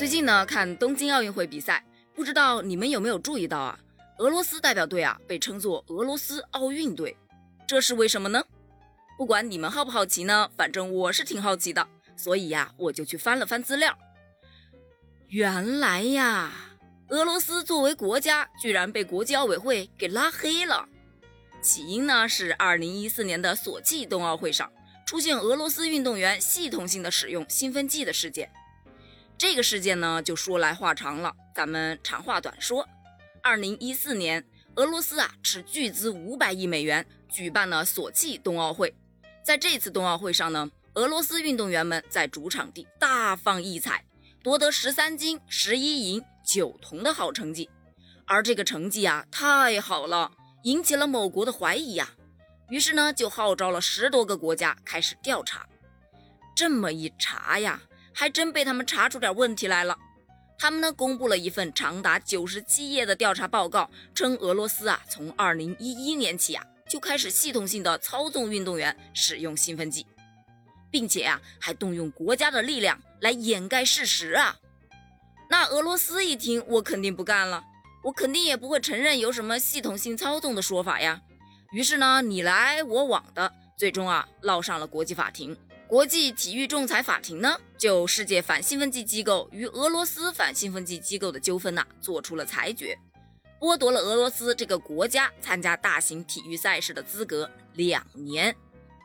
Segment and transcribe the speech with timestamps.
[0.00, 3.78] 最近呢，看东京奥运会比赛，不知道你们有没有注意到啊？
[4.16, 7.14] 俄罗斯代表队啊，被称作俄罗斯奥运队，
[7.66, 8.42] 这是为什么呢？
[9.18, 11.86] 不管你们好不好奇呢，反正我是挺好奇的，
[12.16, 13.94] 所以呀，我就去翻了翻资料。
[15.28, 16.50] 原来呀，
[17.08, 20.88] 俄罗斯作为国家，居然被国际奥委会给拉黑了。
[21.60, 24.72] 起因呢，是二零一四年的索契冬奥会上
[25.06, 28.50] 出现俄罗斯运动员系统性的使用兴奋剂的事件。
[29.40, 32.86] 这个事件呢，就说来话长了，咱们长话短说。
[33.42, 38.94] 二零一四年，俄罗斯啊斥巨资五百亿美元举办了索契冬奥会。
[39.42, 44.04] 在这次冬奥会上呢，俄罗斯运动员们在主场地大放异彩，
[44.42, 47.70] 夺得十三金、十一银、九铜的好成绩。
[48.26, 50.32] 而这个成绩啊，太好了，
[50.64, 52.10] 引起了某国的怀疑呀。
[52.68, 55.66] 于是呢，就号召了十多个国家开始调查。
[56.54, 57.80] 这么一查呀。
[58.20, 59.96] 还真被他们查出点问题来了。
[60.58, 70.06] 他们呢公布了一份长达九十七页的调查报告，称俄罗斯啊从二零一一年起啊就开始系统性的操纵运动员使用兴奋剂，
[70.90, 74.58] 并且啊还动用国家的力量来掩盖事实啊。
[75.48, 77.64] 那俄罗斯一听，我肯定不干了，
[78.04, 81.22] 我肯定也不会承认有什么系统性操纵的说法呀。
[81.72, 85.56] 于是呢你来我往的，最终啊闹上了国际法庭。
[85.90, 92.96] 国际体育仲裁法庭呢，就世界反兴奋剂机构与俄罗斯反兴奋剂机构的纠纷呐，做出了裁决，
[93.58, 98.54] 剥夺了俄罗斯这个国家参加大型体育赛事的资格两年，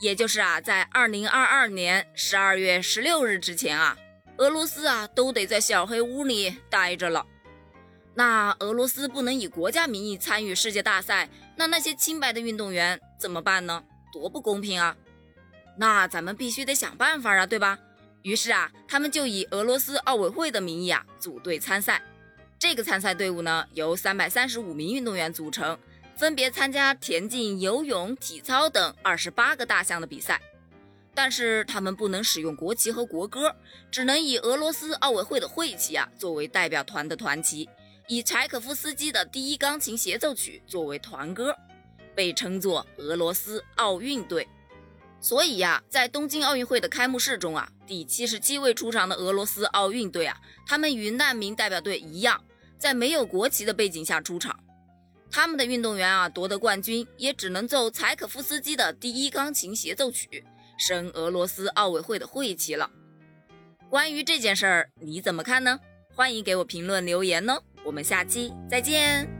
[0.00, 3.98] 也就是啊，在二零二二年十二月十六日之前啊，
[4.38, 7.26] 俄罗斯啊都得在小黑屋里待着了。
[8.14, 13.84] 那俄罗斯不能以国家名义参与世界大赛，那那些清白的运动员怎么办呢？
[14.10, 14.96] 多不公平啊！
[15.80, 17.78] 那咱们必须得想办法啊，对吧？
[18.20, 22.02] 于是啊，他们就以俄罗斯奥委会的名义啊组队参赛。
[22.58, 25.78] 这个参赛队伍呢，由三百三十五名运动员组成，
[26.14, 30.38] 分别参加田径、游泳、体操等二十八个大项的比赛。
[31.14, 33.56] 但是他们不能使用国旗和国歌，
[33.90, 37.66] 只能以俄罗斯奥委会的会旗啊作为代表团的团旗，
[38.06, 41.56] 以柴可夫斯基的第一钢琴协奏曲作为团歌，
[42.14, 44.46] 被称作俄罗斯奥运队。
[45.20, 52.42] 所以呀，在东京奥运会的开幕式中啊，第七十七位出场的俄罗斯奥运队啊，他们与难民代表队一样，
[52.78, 54.58] 在没有国旗的背景下出场。
[55.30, 60.44] 他们的运动员啊，夺得冠军也只能奏柴可夫斯基的第一钢琴协奏曲，
[60.78, 62.90] 升俄罗斯奥委会的会旗了。
[63.88, 65.78] 关于这件事儿，你怎么看呢？
[66.14, 67.62] 欢迎给我评论留言哦。
[67.84, 69.39] 我们下期再见。